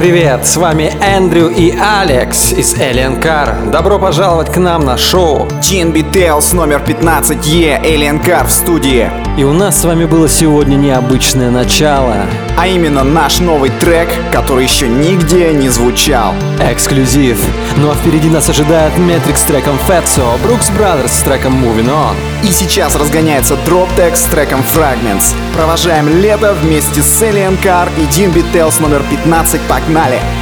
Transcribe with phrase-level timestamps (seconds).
[0.00, 0.46] Привет!
[0.46, 3.70] С вами Эндрю и Алекс из Alien Car.
[3.70, 5.46] Добро пожаловать к нам на шоу.
[5.60, 9.10] TNB Tales номер 15Е Alien Car в студии.
[9.36, 12.16] И у нас с вами было сегодня необычное начало.
[12.60, 16.34] А именно наш новый трек, который еще нигде не звучал.
[16.60, 17.40] Эксклюзив.
[17.78, 22.14] Ну а впереди нас ожидает Метрик с треком Fatso, Brooks Brothers с треком Moving On.
[22.42, 23.56] И сейчас разгоняется
[23.96, 25.34] Tech с треком Fragments.
[25.56, 30.20] Провожаем лето вместе с Alien Car и TNB Tales номер 15 Погнали!
[30.20, 30.39] Поезд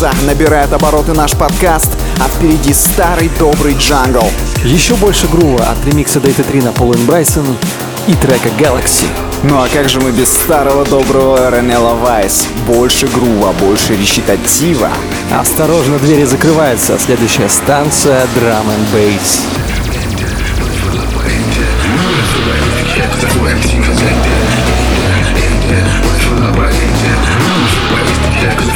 [0.00, 1.90] часах набирает обороты наш подкаст,
[2.20, 4.24] а впереди старый добрый джангл.
[4.64, 7.44] Еще больше грува от ремикса Data 3 на Полуэн Брайсон
[8.06, 9.04] и трека Galaxy.
[9.42, 12.46] Ну а как же мы без старого доброго Ренела Вайс?
[12.66, 14.88] Больше грува, больше речитатива.
[15.38, 16.98] Осторожно, двери закрываются.
[16.98, 19.40] Следующая станция Drum and Bass.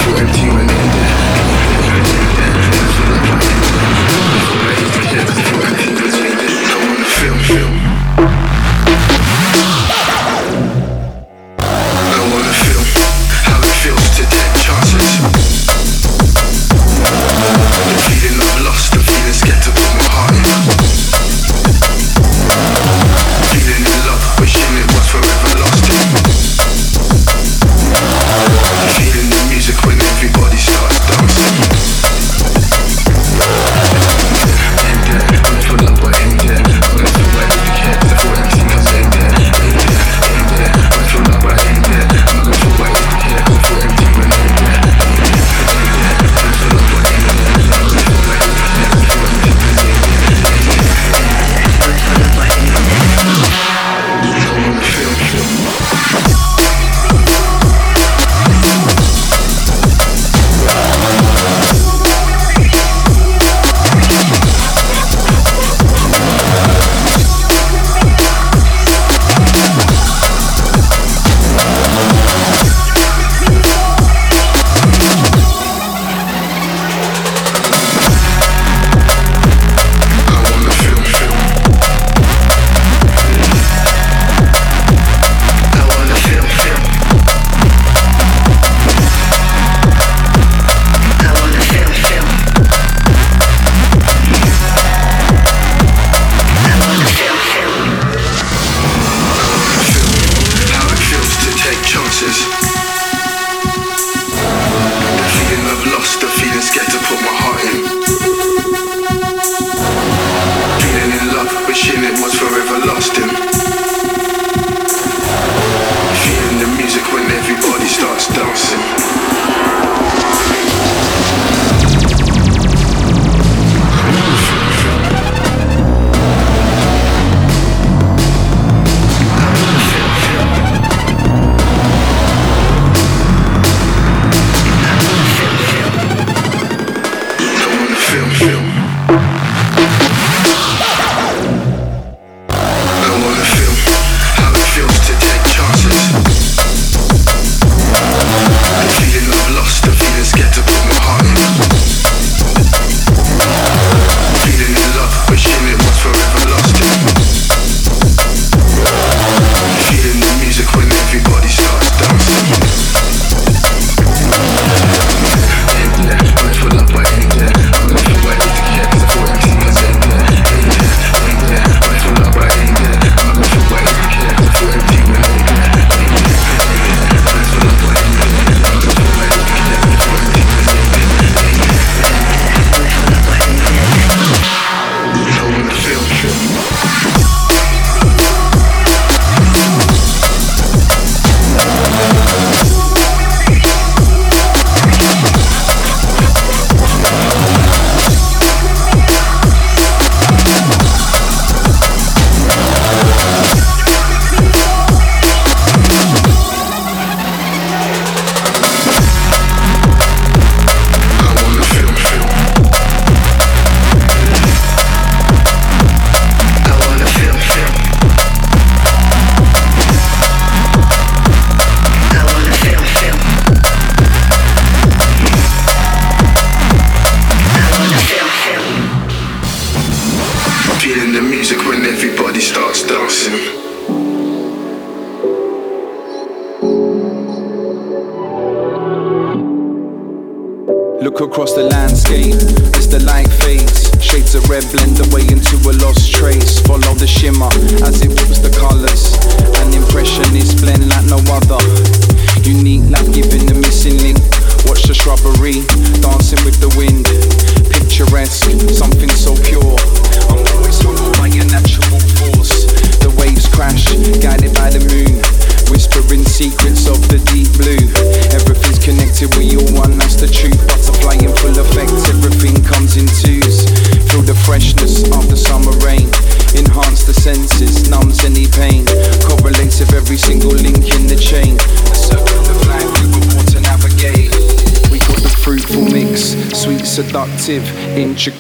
[0.07, 0.93] We're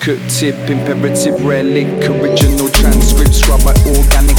[0.04, 4.33] cooked tip, imperative relic, original transcript, scribe by organic.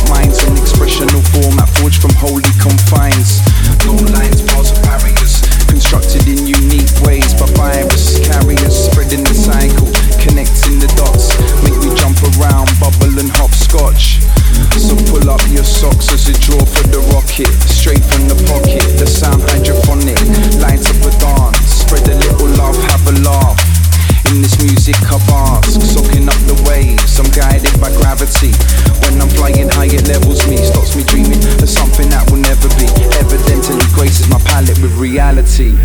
[35.56, 35.85] see.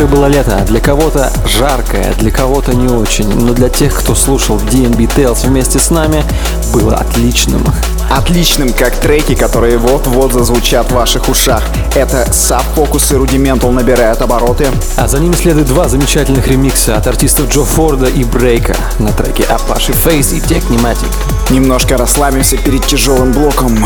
[0.00, 3.94] Прошедшее было лето, а для кого-то жаркое, а для кого-то не очень, но для тех,
[3.94, 6.24] кто слушал DNB Tales вместе с нами,
[6.72, 7.62] было отличным.
[8.10, 11.62] Отличным, как треки, которые вот-вот зазвучат в ваших ушах.
[11.94, 14.68] Это Subfocus и Rudimental набирают обороты.
[14.96, 19.42] А за ними следует два замечательных ремикса от артистов Джо Форда и Брейка на треке
[19.42, 21.12] Apache Face и Technimatic.
[21.50, 23.84] Немножко расслабимся перед тяжелым блоком.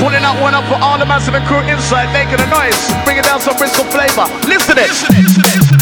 [0.00, 3.40] Pulling out one up for all the massive crew inside, making a noise, bringing down
[3.40, 4.26] some Bristol flavor.
[4.48, 4.88] Listen it.
[4.88, 5.77] Listen it, listen it, listen it.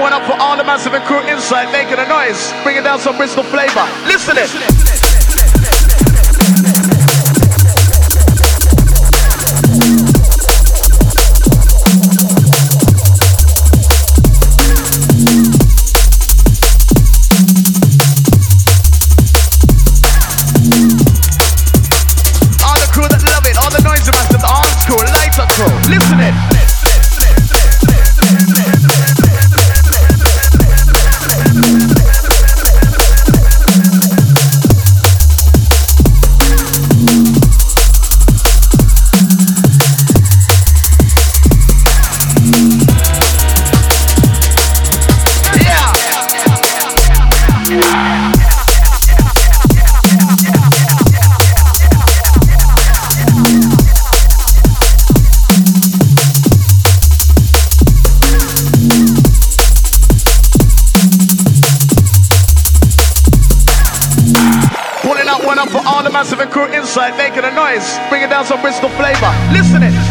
[0.00, 3.16] one up for all the massive and crew inside, making a noise, bringing down some
[3.16, 3.86] Bristol flavor.
[4.06, 4.50] Listen it.
[22.62, 24.08] All the crew that love it, all the noise
[24.86, 24.98] crew,
[25.54, 26.57] crew, listen it.
[66.88, 69.30] Inside making a noise, bringing down some Bristol flavor.
[69.52, 70.07] Listen it.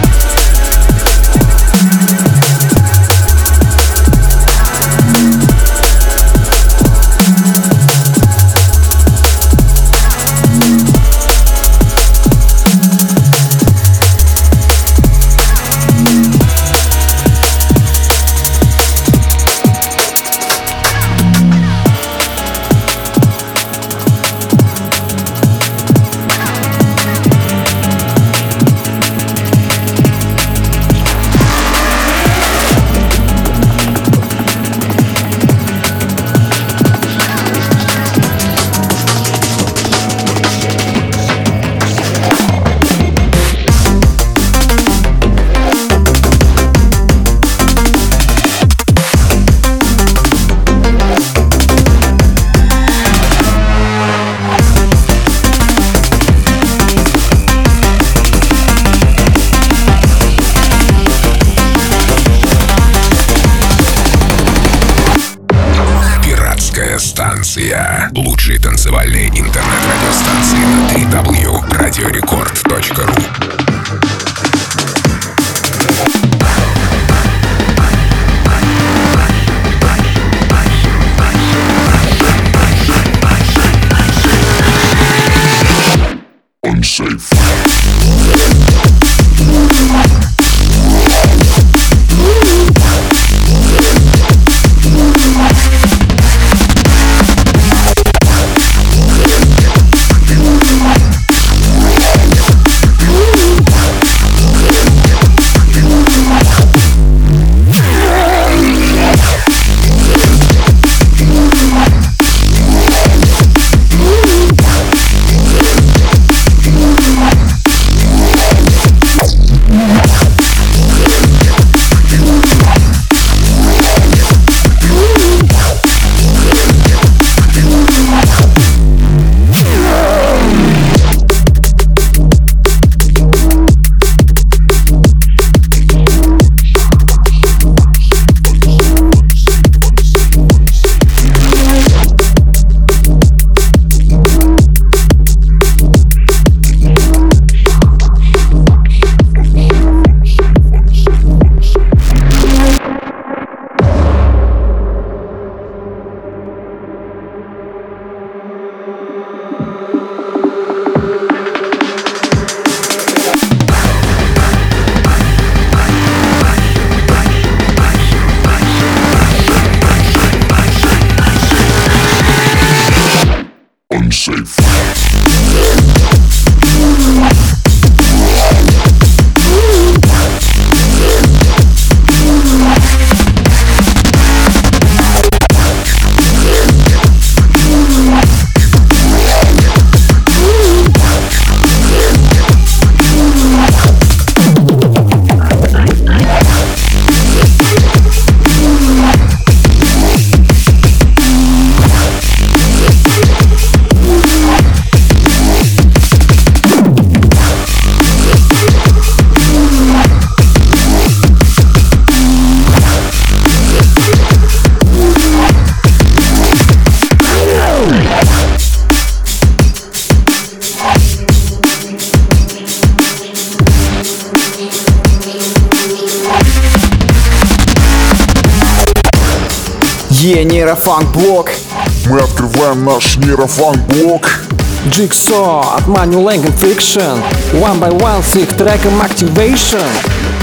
[233.57, 234.41] Нейрофанк-блок.
[234.85, 237.19] Jigsaw от Manu Lang Fiction.
[237.53, 239.83] One by One с их треком Activation.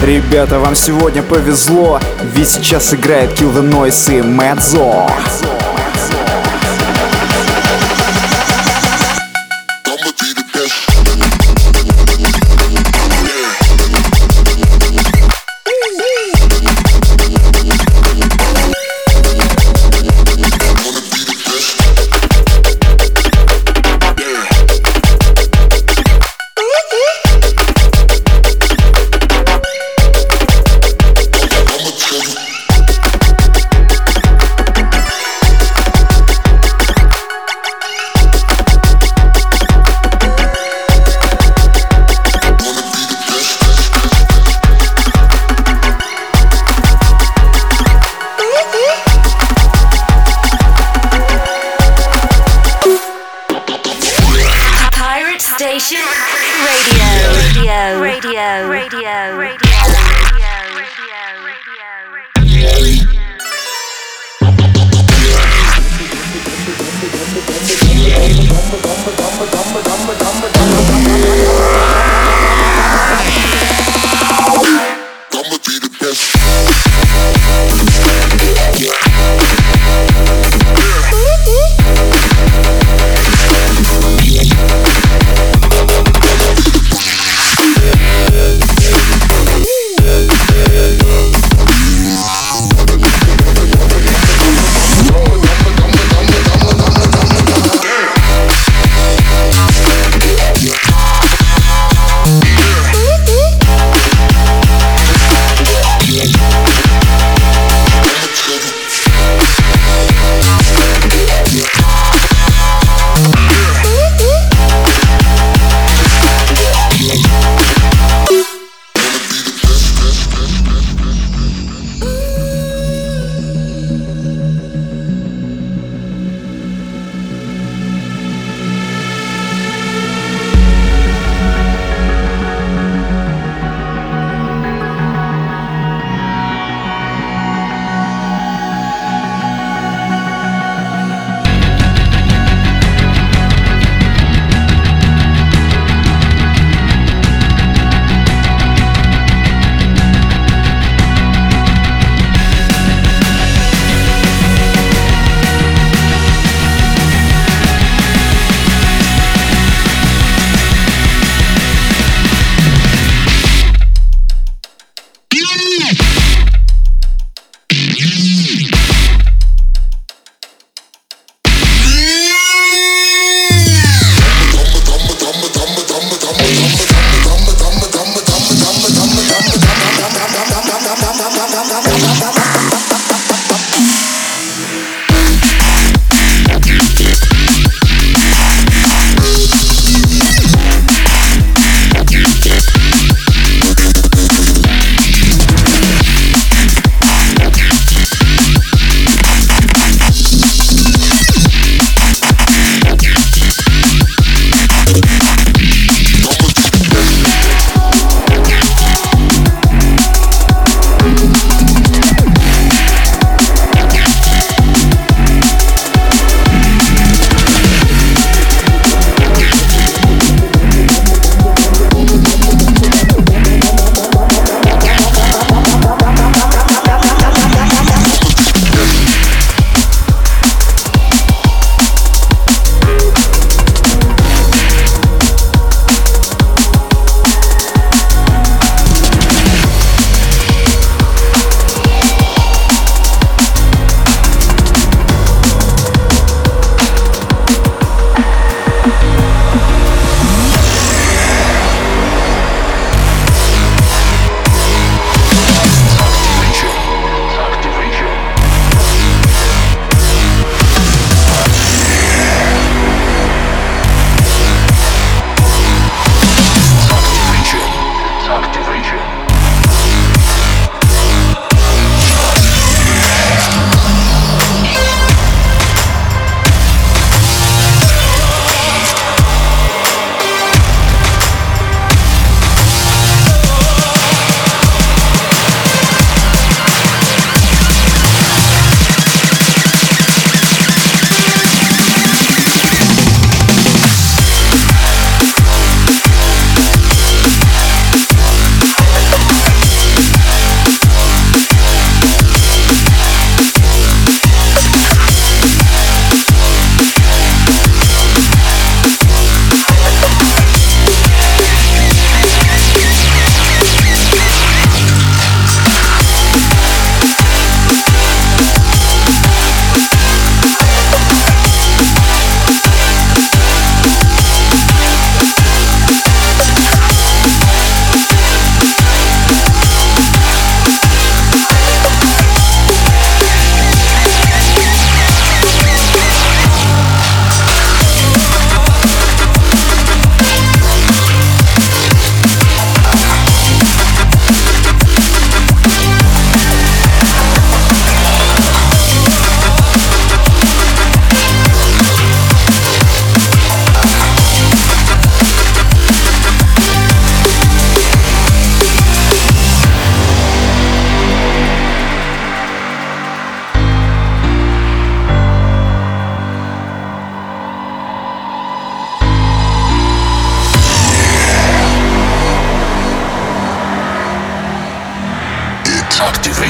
[0.03, 2.01] Ребята, вам сегодня повезло,
[2.35, 5.54] ведь сейчас играет Kill the Noise и Mezzo.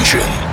[0.05, 0.44] Engine.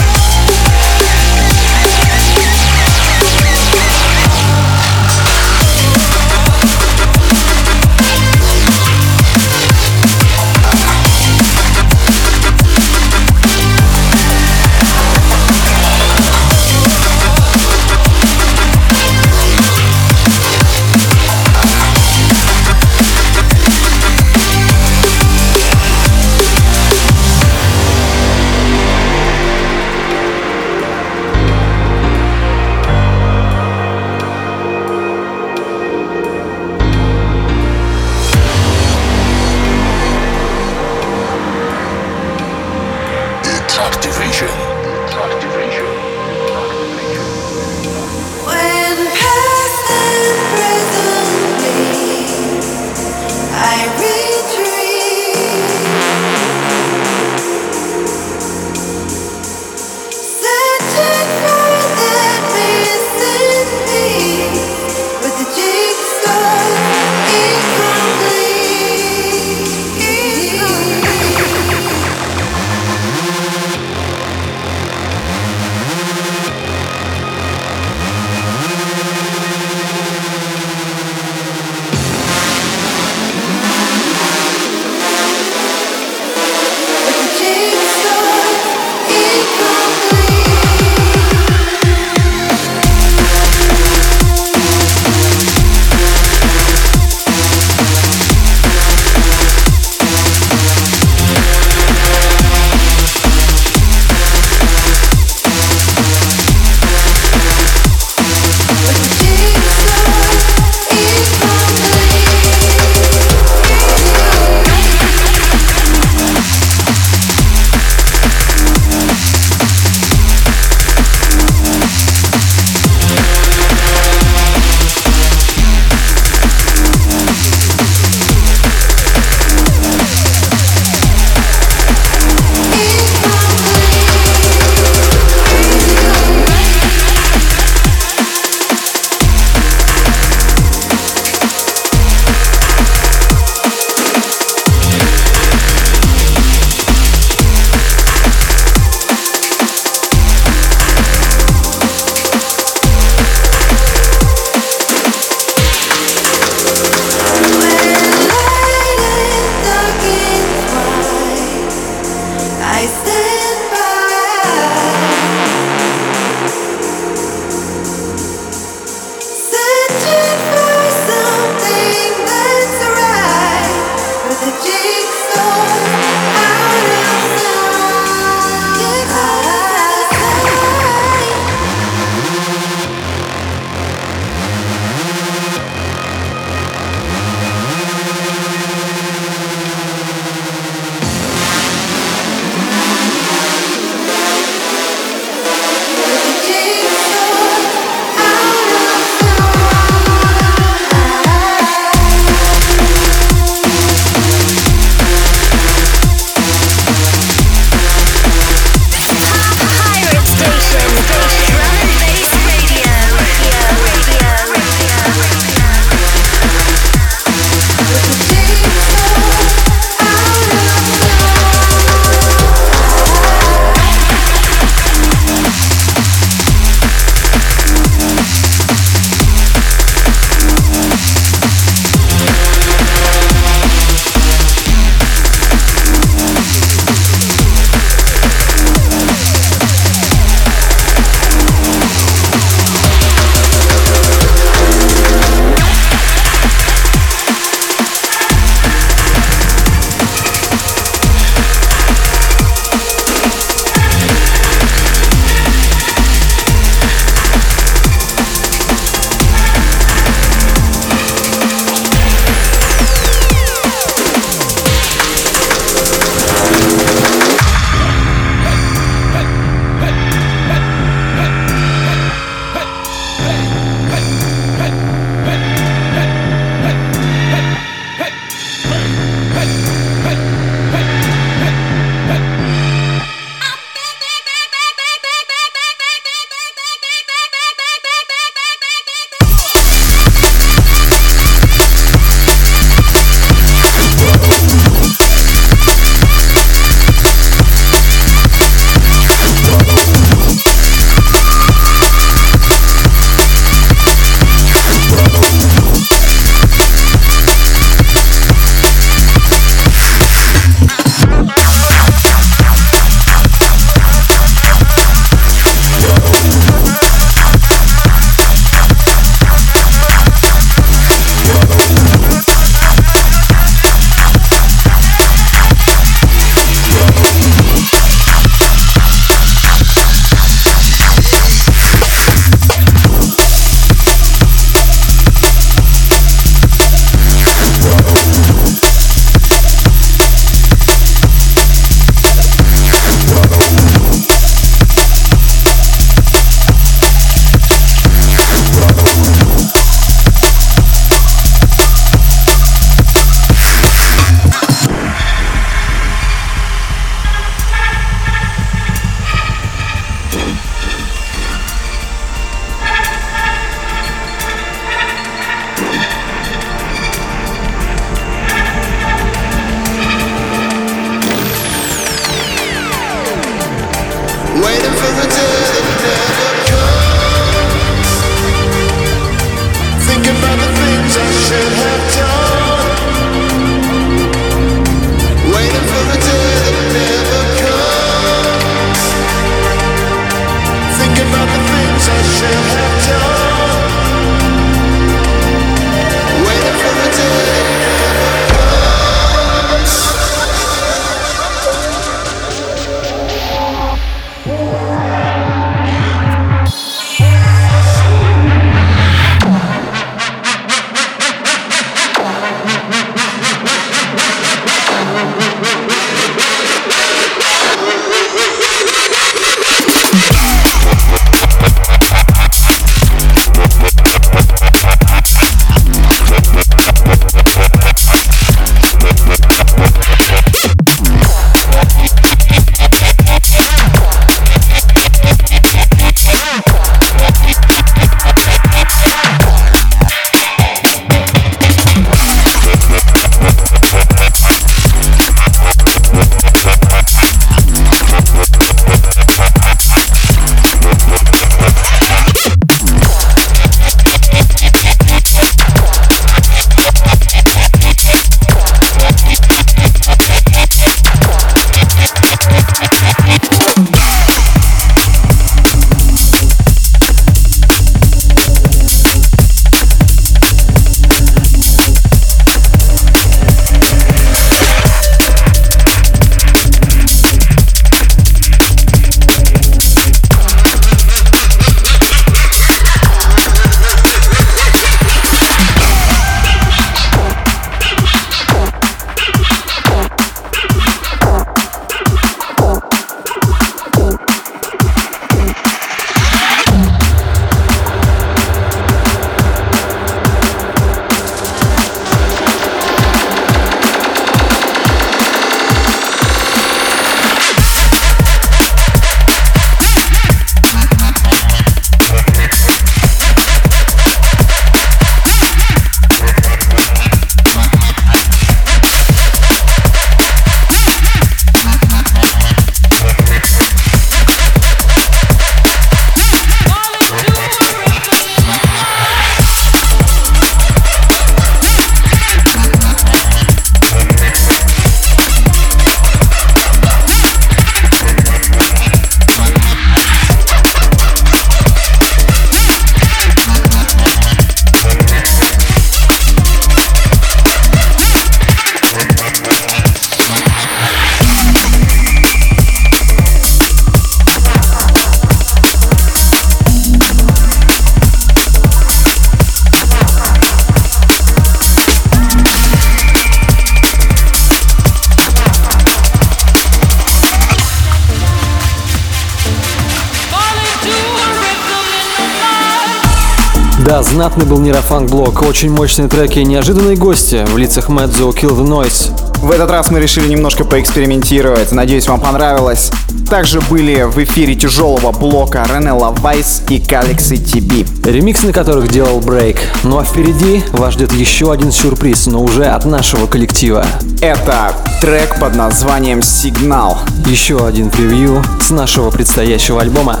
[574.04, 578.46] Знатный был Нейрофанк блок, очень мощные треки и неожиданные гости в лицах Мэдзо Kill the
[578.46, 578.92] Noise.
[579.22, 582.70] В этот раз мы решили немножко поэкспериментировать, надеюсь вам понравилось.
[583.08, 587.90] Также были в эфире тяжелого блока Ренелла Вайс и Galaxy TB.
[587.90, 589.38] Ремикс на которых делал Брейк.
[589.62, 593.64] Ну а впереди вас ждет еще один сюрприз, но уже от нашего коллектива.
[594.02, 594.52] Это
[594.82, 596.76] трек под названием «Сигнал».
[597.06, 600.00] Еще один превью с нашего предстоящего альбома.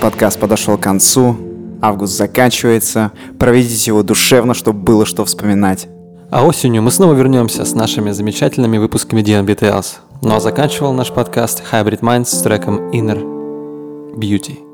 [0.00, 1.36] Подкаст подошел к концу.
[1.82, 3.12] Август заканчивается.
[3.38, 5.88] Проведите его душевно, чтобы было что вспоминать.
[6.30, 9.96] А осенью мы снова вернемся с нашими замечательными выпусками DNB Tales.
[10.22, 13.20] Ну а заканчивал наш подкаст Hybrid Minds с треком Inner
[14.16, 14.69] Beauty.